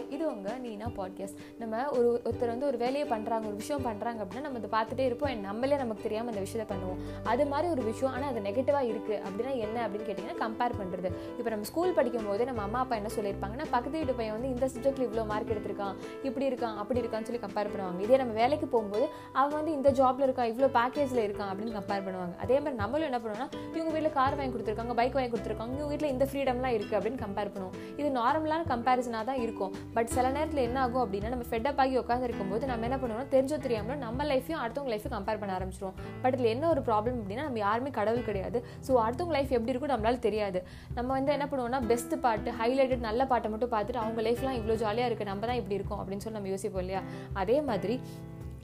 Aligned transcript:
Hi 0.00 0.12
இது 0.16 0.24
உங்கள் 0.32 0.60
நீனா 0.64 0.86
podcast 0.98 1.40
நம்ம 1.60 1.80
ஒரு 1.96 2.06
ஒருத்தர் 2.26 2.50
வந்து 2.52 2.66
ஒரு 2.68 2.78
வேலையை 2.82 3.06
பண்ணுறாங்க 3.10 3.44
ஒரு 3.48 3.56
விஷயம் 3.62 3.82
பண்ணுறாங்க 3.86 4.20
அப்படின்னா 4.22 4.44
நம்ம 4.46 4.60
அதை 4.60 4.70
பார்த்துட்டே 4.74 5.04
இருப்போம். 5.08 5.30
என் 5.32 5.44
நம்மளே 5.48 5.76
நமக்கு 5.82 6.04
தெரியாமல் 6.04 6.32
அந்த 6.32 6.42
விஷயத்தை 6.44 6.66
பண்ணுவோம். 6.70 7.00
அது 7.30 7.44
மாதிரி 7.50 7.66
ஒரு 7.74 7.82
விஷயம் 7.88 8.12
ஆனால் 8.14 8.28
அது 8.32 8.40
நெகட்டிவாக 8.46 8.88
இருக்குது 8.92 9.18
அப்படின்னா 9.26 9.52
என்ன 9.64 9.76
அப்படின்னு 9.86 10.06
கேட்டிங்கன்னா 10.08 10.38
கம்பேர் 10.44 10.74
பண்ணுறது 10.78 11.08
இப்போ 11.38 11.50
நம்ம 11.54 11.66
ஸ்கூல் 11.70 11.92
படிக்கும் 11.98 12.28
போதே 12.28 12.46
நம்ம 12.50 12.62
அம்மா 12.66 12.80
அப்பா 12.84 12.96
என்ன 13.00 13.10
சொல்லியிருப்பாங்கன்னா 13.16 13.66
பக்கத்து 13.74 13.96
வீட்டு 14.00 14.16
பையன் 14.20 14.34
வந்து 14.36 14.52
இந்த 14.54 14.68
சப்ஜெக்ட்டில் 14.74 15.06
இவ்வளோ 15.08 15.24
மார்க் 15.32 15.52
எடுத்திருக்கான் 15.54 15.98
இப்படி 16.28 16.46
இருக்கான் 16.50 16.78
அப்படி 16.84 17.02
இருக்கான்னு 17.02 17.28
சொல்லி 17.30 17.42
கம்பேர் 17.44 17.72
பண்ணுவாங்க. 17.74 18.00
இதே 18.06 18.20
நம்ம 18.22 18.36
வேலைக்கு 18.42 18.68
போகும்போது 18.76 19.04
அவன் 19.40 19.56
வந்து 19.60 19.74
இந்த 19.78 19.92
ஜாப்ல 20.00 20.26
இருக்கான் 20.28 20.50
இவ்வளோ 20.52 20.70
பேக்கேஜில் 20.78 21.22
இருக்கான் 21.26 21.52
அப்படின்னு 21.52 21.76
கம்பேர் 21.78 22.06
பண்ணுவாங்க. 22.08 22.34
அதே 22.46 22.58
மாதிரி 22.62 22.80
நம்மளும் 22.82 23.10
என்ன 23.10 23.20
பண்ணுவோம்னா 23.26 23.48
இவங்க 23.76 23.92
வீட்டில் 23.98 24.16
கார் 24.18 24.38
வாங்கி 24.40 24.54
கொடுத்துருக்காங்க 24.56 24.98
பைக் 25.02 25.18
வாங்கி 25.20 25.34
கொடுத்துருக்காங்க 25.34 25.78
இவங்க 25.78 25.92
வீட்டில் 25.94 26.12
இந்த 26.14 26.28
ஃப்ரீடம்லாம் 26.32 26.76
இருக்குது 26.78 27.00
அப்படின்னு 27.00 27.22
கம்பேர் 27.26 27.54
பண்ணுவோம். 27.56 27.76
இது 28.00 28.10
நார்மலான 28.20 28.68
கம்பேரிசனாக 28.74 29.24
தான் 29.32 29.42
இருக்கும். 29.46 29.72
பட் 29.96 30.10
சில 30.14 30.26
நேரத்தில் 30.36 30.62
என்ன 30.66 30.78
ஆகும் 30.84 31.02
அப்படின்னா 31.04 31.30
நம்ம 31.34 31.46
ஃபெட்டப் 31.50 31.80
ஆகி 31.84 31.94
உட்காந்துருக்கும் 32.02 32.50
போது 32.52 32.64
நம்ம 32.70 32.86
என்ன 32.88 32.98
பண்ணுவோம் 33.02 33.30
தெரிஞ்சோ 33.34 33.58
தெரியாமலோ 33.66 33.96
நம்ம 34.04 34.26
லைஃபையும் 34.32 34.60
அடுத்தவங்க 34.62 34.92
லைஃபையும் 34.94 35.16
கம்பேர் 35.16 35.40
பண்ண 35.42 35.52
ஆரம்பிச்சிருவோம். 35.58 35.96
பட் 36.22 36.34
இதில் 36.36 36.50
என்ன 36.54 36.68
ஒரு 36.74 36.82
ப்ராப்ளம் 36.88 37.18
அப்படின்னா 37.22 37.46
நம்ம 37.48 37.60
யாருமே 37.66 37.92
கடவுள் 37.98 38.26
கிடையாது. 38.30 38.58
ஸோ 38.86 38.92
அடுத்தவங்க 39.06 39.36
லைஃப் 39.38 39.54
எப்படி 39.58 39.74
இருக்கும் 39.74 39.92
நம்மளால 39.94 40.20
தெரியாது. 40.28 40.60
நம்ம 40.98 41.08
வந்து 41.18 41.34
என்ன 41.36 41.48
பண்ணுவோம்னா 41.52 41.80
பெஸ்ட் 41.92 42.16
பாட்டு 42.26 42.52
ஹைலைட்டட் 42.62 43.06
நல்ல 43.08 43.26
பாட்டை 43.32 43.50
மட்டும் 43.54 43.72
பார்த்துட்டு 43.76 44.02
அவங்க 44.04 44.22
லைஃப்லாம் 44.28 44.58
இவ்வளோ 44.60 44.76
ஜாலியாக 44.84 45.10
இருக்குது 45.10 45.30
நம்ம 45.32 45.46
தான் 45.50 45.60
இப்படி 45.62 45.78
இருக்கும் 45.80 46.02
அப்படின்னு 46.02 46.24
சொல்லி 46.26 46.38
நம்ம 46.40 46.52
யோசிப்போம் 46.54 46.84
இல்லையா? 46.86 47.02
அதே 47.42 47.58
மாதிரி 47.70 47.96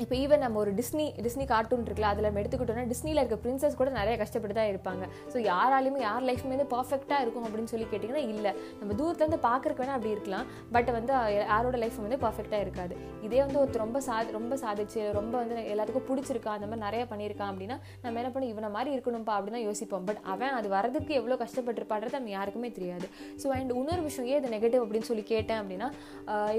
இப்போ 0.02 0.14
ஈவன் 0.22 0.42
நம்ம 0.44 0.56
ஒரு 0.62 0.72
டிஸ்னி 0.78 1.04
டிஸ்னி 1.24 1.44
கார்ட்டூன் 1.50 1.84
இருக்குல்ல 1.86 2.08
அதில் 2.12 2.26
நம்ம 2.28 2.40
எடுத்துக்கிட்டோம்னா 2.40 2.82
டிஸ்னியில் 2.90 3.20
இருக்க 3.20 3.36
பிரின்சஸ் 3.44 3.76
கூட 3.80 3.90
நிறைய 3.98 4.14
கஷ்டப்பட்டு 4.22 4.56
தான் 4.58 4.68
இருப்பாங்க. 4.72 5.04
ஸோ 5.32 5.36
யாராலையுமே 5.50 6.00
யார் 6.06 6.24
லைஃப்மே 6.28 6.52
வந்து 6.54 6.66
பர்ஃபெக்டாக 6.74 7.20
இருக்கும் 7.24 7.46
அப்படின்னு 7.46 7.70
சொல்லி 7.72 7.86
கேட்டிங்கன்னா 7.92 8.24
இல்லை. 8.32 8.52
நம்ம 8.80 8.94
தூரத்துலேருந்து 8.98 9.38
பார்க்குறக்கு 9.46 9.82
வேணால் 9.82 9.96
அப்படி 9.98 10.12
இருக்கலாம். 10.16 10.46
பட் 10.74 10.90
வந்து 10.96 11.12
யாரோட 11.52 11.78
லைஃப் 11.84 11.96
வந்து 12.06 12.18
பர்ஃபெக்டாக 12.24 12.60
இருக்காது. 12.66 12.94
இதே 13.28 13.40
வந்து 13.44 13.58
ஒருத்தர் 13.62 13.84
ரொம்ப 13.84 14.00
சா 14.08 14.16
ரொம்ப 14.38 14.58
சாதிச்சு 14.64 15.00
ரொம்ப 15.18 15.34
வந்து 15.42 15.56
எல்லாத்துக்கும் 15.74 16.06
பிடிச்சிருக்கா 16.10 16.52
அந்த 16.56 16.68
மாதிரி 16.72 16.84
நிறைய 16.86 17.04
பண்ணியிருக்கான் 17.12 17.50
அப்படின்னா 17.54 17.78
நம்ம 18.04 18.20
என்ன 18.22 18.32
பண்ணி 18.36 18.50
இவனை 18.54 18.70
மாதிரி 18.76 18.92
இருக்கணும்ப்பா 18.96 19.36
அப்படின்னு 19.38 19.58
தான் 19.58 19.66
யோசிப்போம். 19.68 20.06
பட் 20.10 20.20
அவன் 20.34 20.54
அது 20.58 20.68
வரதுக்கு 20.76 21.14
எவ்வளோ 21.20 21.40
கஷ்டப்பட்டிருப்பான்றது 21.44 22.16
நம்ம 22.18 22.34
யாருக்குமே 22.36 22.70
தெரியாது. 22.80 23.08
ஸோ 23.44 23.48
அண்ட் 23.58 23.74
இன்னொரு 23.78 24.04
விஷயம் 24.10 24.28
ஏன் 24.34 24.40
இது 24.42 24.54
நெகட்டிவ் 24.56 24.84
அப்படின்னு 24.84 25.10
சொல்லி 25.10 25.26
கேட்டேன் 25.34 25.60
அப்படின்னா 25.62 25.90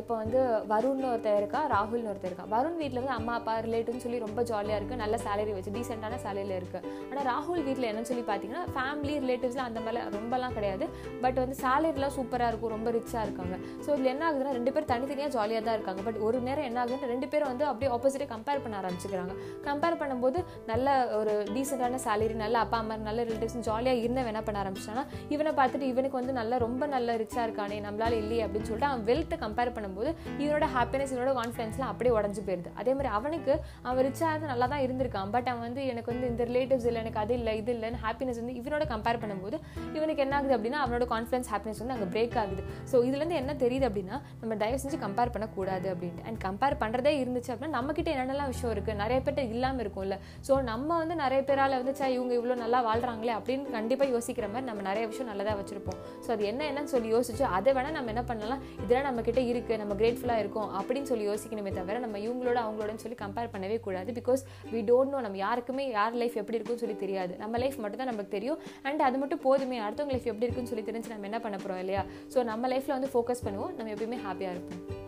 இப்போ 0.02 0.14
வந்து 0.24 0.42
வருண்னு 0.74 1.10
ஒருத்தர் 1.14 1.40
இருக்கா 1.44 1.64
ராகுல்னு 1.76 2.12
ஒருத்தர் 2.16 2.34
இருக்கா. 2.34 2.50
வருண் 2.58 2.78
வீட்டில் 2.84 3.02
வந்து 3.02 3.16
அம்மா 3.28 3.40
அப்பா 3.40 3.54
ரிலேட்டிவ்னு 3.66 4.02
சொல்லி 4.04 4.20
ரொம்ப 4.24 4.42
ஜாலியாக 4.50 4.76
இருக்குது 4.80 5.00
நல்ல 5.02 5.16
சேலரி 5.24 5.54
வச்சு 5.56 5.72
டீசெண்டான 5.78 6.18
சேலரியில் 6.26 6.54
இருக்குது 6.58 6.84
ஆனால் 7.08 7.26
ராகுல் 7.30 7.64
வீட்டில் 7.66 7.88
என்னன்னு 7.90 8.10
சொல்லி 8.10 8.24
பார்த்தீங்கன்னா 8.30 8.62
ஃபேமிலி 8.76 9.16
ரிலேட்டிவ்ஸ்லாம் 9.24 9.68
அந்த 9.70 9.80
மாதிரிலாம் 9.86 10.14
ரொம்பலாம் 10.18 10.54
கிடையாது. 10.58 10.86
பட் 11.24 11.40
வந்து 11.42 11.56
சேலரிலாம் 11.64 12.14
சூப்பராக 12.18 12.52
இருக்கும் 12.52 12.74
ரொம்ப 12.76 12.92
ரிச்சாக 12.98 13.24
இருக்காங்க. 13.28 13.56
ஸோ 13.86 13.90
இதில் 13.96 14.12
என்ன 14.14 14.24
ஆகுதுன்னா 14.28 14.54
ரெண்டு 14.60 14.72
பேர் 14.76 14.88
தனித்தனியாக 14.92 15.32
ஜாலியாக 15.36 15.64
தான் 15.66 15.76
இருக்காங்க. 15.78 16.02
பட் 16.08 16.20
ஒரு 16.28 16.40
நேரம் 16.48 16.68
என்ன 16.70 16.80
ஆகுதுன்னா 16.84 17.10
ரெண்டு 17.14 17.30
பேரும் 17.34 17.52
வந்து 17.52 17.66
அப்படியே 17.72 17.90
ஆப்போசிட்டே 17.96 18.28
கம்பேர் 18.34 18.62
பண்ண 18.66 18.80
ஆரம்பிச்சுக்கிறாங்க. 18.82 19.36
கம்பேர் 19.68 20.00
பண்ணும்போது 20.04 20.40
நல்ல 20.72 20.96
ஒரு 21.20 21.34
டீசெண்டான 21.58 22.00
சேலரி 22.08 22.38
நல்ல 22.46 22.56
அப்பா 22.68 22.80
அம்மா 22.86 22.98
நல்ல 23.10 23.20
ரிலேட்டிவ்ஸ் 23.30 23.68
ஜாலியாக 23.70 24.04
இருந்தவன் 24.06 24.34
என்ன 24.36 24.44
பண்ண 24.50 24.64
ஆரம்பிச்சானா 24.64 25.06
இவனை 25.36 25.54
பார்த்துட்டு 25.60 25.92
இவனுக்கு 25.94 26.20
வந்து 26.22 26.38
நல்ல 26.40 26.62
ரொம்ப 26.66 26.84
நல்ல 26.96 27.18
ரிச்சாக 27.24 27.48
இருக்கானே 27.50 27.82
நம்மளால 27.90 28.16
இல்லையே 28.24 28.46
அப்படின்னு 28.48 28.70
சொல்லிட்டு 28.72 28.92
அவன் 28.92 29.06
வெல்த்தை 29.12 29.40
கம்பேர் 29.46 29.76
பண்ணும்போது 29.78 30.10
இவனோட 30.46 30.66
ஹாப்பினஸ் 30.78 31.14
இவனோட 31.16 31.36
கான்ஃபிடன்ஸ்லாம் 31.42 31.92
அப்படியே 31.94 32.16
உடஞ்சு 32.18 32.42
போயிருது. 32.48 32.72
அதே 32.82 32.92
மாதிரி 32.98 33.10
அவனுக்கு 33.18 33.54
அவன் 33.88 34.04
ரிச்சாக 34.08 34.32
இருந்து 34.34 34.52
நல்லா 34.54 34.68
தான் 34.74 34.84
இருந்திருக்கான். 34.86 35.32
பட் 35.36 35.50
அவன் 35.52 35.66
வந்து 35.68 35.82
எனக்கு 35.92 36.12
வந்து 36.14 36.30
இந்த 36.34 36.44
ரிலேட்டிவ்ஸ் 36.52 36.88
இல்லை 36.90 37.02
எனக்கு 37.04 37.22
அது 37.24 37.34
இல்லை 37.40 37.54
இது 37.62 37.72
இல்லைன்னு 37.76 38.02
ஹாப்பினஸ் 38.06 38.40
வந்து 38.42 38.56
இவனோட 38.62 38.86
கம்பேர் 38.94 39.22
பண்ணும்போது 39.24 39.60
இவனுக்கு 39.98 40.24
என்ன 40.26 40.36
ஆகுது 40.40 40.56
அப்படின்னா 40.58 40.82
அவனோட 40.86 41.08
கான்ஃபிடன்ஸ் 41.14 41.50
ஹாப்பினஸ் 41.54 41.82
வந்து 41.84 41.96
அங்கே 41.98 42.10
பிரேக் 42.16 42.38
ஆகுது. 42.44 42.62
ஸோ 42.92 42.96
இதுலேருந்து 43.10 43.40
என்ன 43.42 43.56
தெரியுது 43.64 43.88
அப்படின்னா 43.90 44.18
நம்ம 44.42 44.58
தயவு 44.64 44.82
செஞ்சு 44.84 45.00
கம்பேர் 45.06 45.34
பண்ணக்கூடாது 45.36 45.88
அப்படின்ட்டு. 45.94 46.26
அண்ட் 46.30 46.42
கம்பேர் 46.48 46.78
பண்ணுறதே 46.84 47.14
இருந்துச்சு 47.24 47.52
அப்படின்னா 47.54 47.76
நம்மக்கிட்ட 47.78 48.10
என்னென்னலாம் 48.16 48.52
விஷயம் 48.54 48.74
இருக்குது 48.76 49.00
நிறைய 49.04 49.18
பேர்ட்ட 49.26 49.46
இல்லாமல் 49.54 49.84
இருக்கும்ல. 49.86 50.18
ஸோ 50.48 50.54
நம்ம 50.72 50.90
வந்து 51.02 51.18
நிறைய 51.24 51.40
பேரால் 51.50 51.78
வந்து 51.82 51.96
சே 52.02 52.08
இவங்க 52.18 52.34
இவ்வளோ 52.40 52.58
நல்லா 52.64 52.82
வாழ்கிறாங்களே 52.90 53.34
அப்படின்னு 53.40 53.76
கண்டிப்பாக 53.78 54.10
யோசிக்கிற 54.16 54.46
மாதிரி 54.54 54.68
நம்ம 54.72 54.84
நிறைய 54.90 55.06
விஷயம் 55.12 55.30
நல்லதாக 55.32 55.56
வச்சுருப்போம். 55.62 56.00
ஸோ 56.26 56.32
அது 56.36 56.44
என்ன 56.52 56.62
என்னன்னு 56.72 56.94
சொல்லி 56.96 57.10
யோசிச்சு 57.16 57.44
அதை 57.58 57.72
வேணால் 57.78 57.98
நம்ம 57.98 58.12
என்ன 58.14 58.24
பண்ணலாம்? 58.32 58.62
இதெல்லாம் 58.84 59.08
நம்மக்கிட்ட 59.10 59.42
இருக்குது 59.52 59.80
நம்ம 59.84 59.96
கிரேட்ஃபுல்லாக 60.02 60.44
இருக்கும் 60.44 60.70
அப்படின்னு 60.80 61.10
சொல்லி 61.12 61.26
யோசிக்கணுமே 61.32 61.74
தவிர 61.80 62.00
நம்ம 62.06 62.20
இவங்களோட 62.26 62.58
அவங்களோட 62.66 62.92
சொல்லி 63.08 63.20
கம்பேர் 63.26 63.52
பண்ணவே 63.56 63.80
கூடாது 63.88 64.18
பிகாஸ் 64.22 64.44
வி 64.76 64.82
டோன்ட் 64.92 65.14
நோ 65.16 65.22
நம்ம 65.28 65.44
யாருக்குமே 65.46 65.86
யார் 65.98 66.20
லைஃப் 66.24 66.40
எப்படி 66.44 66.58
இருக்குன்னு 66.60 66.84
சொல்லி 66.86 67.00
தெரியாது. 67.06 67.34
நம்ம 67.44 67.58
லைஃப் 67.66 67.80
மட்டும் 67.84 68.02
தான் 68.04 68.12
நமக்கு 68.14 68.36
தெரியும். 68.38 68.62
அண்ட் 68.88 69.08
அது 69.10 69.18
மட்டும் 69.24 69.44
போதுமே 69.48 69.80
அடுத்தவங்க 69.88 70.16
லைஃப் 70.18 70.32
எப்படி 70.34 70.48
இருக்குன்னு 70.48 70.74
சொல்லி 70.74 70.88
தெரிஞ்சு 70.92 71.14
நம்ம 71.16 71.30
என்ன 71.32 71.42
பண்ண 71.48 71.58
போகிறோம் 71.58 71.82
இல்லையா? 71.86 72.06
ஸோ 72.36 72.48
நம்ம 72.54 72.68
லைஃப்பில் 72.76 72.98
வந்து 73.00 73.14
ஃபோக்கஸ் 73.16 73.46
பண்ணுவோம். 73.48 73.74
நம்ம 73.80 73.92
எப்பயுமே 73.98 74.20
ஹாப்பியாக 74.30 74.56
இருப்போம். 74.56 75.06